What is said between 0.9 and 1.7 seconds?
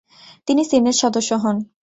সদস্য হন।